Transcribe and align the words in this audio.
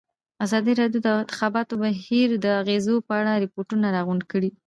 ازادي 0.45 0.73
راډیو 0.81 1.01
د 1.03 1.05
د 1.07 1.09
انتخاباتو 1.23 1.73
بهیر 1.83 2.29
د 2.43 2.45
اغېزو 2.61 2.95
په 3.07 3.13
اړه 3.19 3.41
ریپوټونه 3.43 3.85
راغونډ 3.95 4.21
کړي. 4.31 4.49